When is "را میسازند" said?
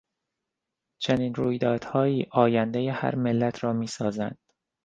3.63-4.37